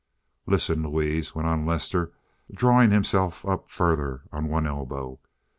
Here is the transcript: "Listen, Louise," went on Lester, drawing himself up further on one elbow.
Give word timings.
"Listen, 0.47 0.81
Louise," 0.81 1.35
went 1.35 1.47
on 1.47 1.63
Lester, 1.63 2.11
drawing 2.51 2.89
himself 2.89 3.45
up 3.45 3.69
further 3.69 4.23
on 4.31 4.47
one 4.49 4.65
elbow. 4.65 5.19